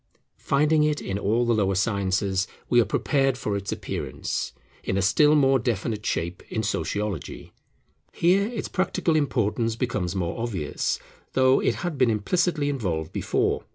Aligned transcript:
Finding 0.39 0.83
it 0.83 0.99
in 0.99 1.19
all 1.19 1.45
the 1.45 1.53
lower 1.53 1.75
sciences, 1.75 2.47
we 2.71 2.81
are 2.81 2.85
prepared 2.85 3.37
for 3.37 3.55
its 3.55 3.71
appearance 3.71 4.51
in 4.83 4.97
a 4.97 5.01
still 5.03 5.35
more 5.35 5.59
definite 5.59 6.03
shape 6.03 6.41
in 6.51 6.63
Sociology. 6.63 7.53
Here 8.11 8.47
its 8.47 8.67
practical 8.67 9.15
importance 9.15 9.75
becomes 9.75 10.15
more 10.15 10.41
obvious, 10.41 10.97
though 11.33 11.59
it 11.59 11.75
had 11.85 11.99
been 11.99 12.09
implicitly 12.09 12.67
involved 12.67 13.13
before. 13.13 13.63